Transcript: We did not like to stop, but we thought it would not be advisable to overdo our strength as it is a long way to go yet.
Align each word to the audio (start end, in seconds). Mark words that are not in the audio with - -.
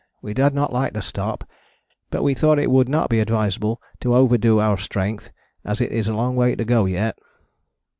We 0.19 0.33
did 0.33 0.55
not 0.55 0.73
like 0.73 0.93
to 0.95 1.01
stop, 1.03 1.43
but 2.09 2.23
we 2.23 2.33
thought 2.33 2.57
it 2.57 2.71
would 2.71 2.89
not 2.89 3.07
be 3.07 3.19
advisable 3.19 3.79
to 3.99 4.15
overdo 4.15 4.59
our 4.59 4.77
strength 4.77 5.29
as 5.63 5.79
it 5.79 5.91
is 5.91 6.07
a 6.07 6.15
long 6.15 6.35
way 6.35 6.55
to 6.55 6.65
go 6.65 6.85
yet. 6.87 7.19